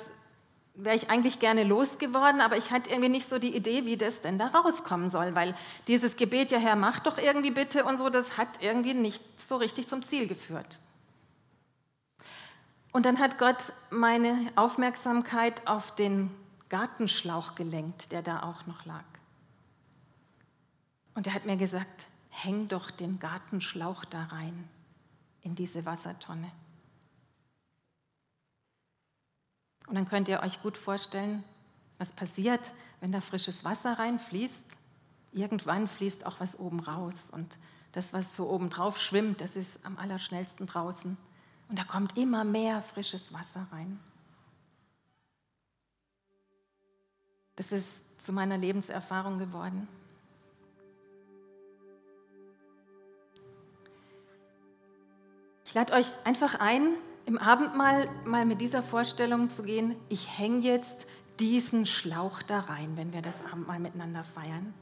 [0.74, 4.20] wäre ich eigentlich gerne losgeworden, aber ich hatte irgendwie nicht so die Idee, wie das
[4.20, 5.54] denn da rauskommen soll, weil
[5.86, 9.56] dieses Gebet, ja Herr, mach doch irgendwie bitte und so, das hat irgendwie nicht so
[9.56, 10.80] richtig zum Ziel geführt.
[12.92, 16.30] Und dann hat Gott meine Aufmerksamkeit auf den
[16.68, 19.04] Gartenschlauch gelenkt, der da auch noch lag.
[21.14, 24.68] Und er hat mir gesagt, häng doch den Gartenschlauch da rein,
[25.44, 26.50] in diese Wassertonne.
[29.86, 31.44] Und dann könnt ihr euch gut vorstellen,
[31.98, 34.64] was passiert, wenn da frisches Wasser reinfließt.
[35.32, 37.14] Irgendwann fließt auch was oben raus.
[37.30, 37.56] Und
[37.92, 41.16] das, was so oben drauf schwimmt, das ist am allerschnellsten draußen.
[41.68, 44.00] Und da kommt immer mehr frisches Wasser rein.
[47.56, 47.88] Das ist
[48.18, 49.86] zu meiner Lebenserfahrung geworden.
[55.74, 56.90] Ich lade euch einfach ein,
[57.26, 61.04] im Abendmahl mal mit dieser Vorstellung zu gehen, ich hänge jetzt
[61.40, 64.72] diesen Schlauch da rein, wenn wir das Abendmahl miteinander feiern.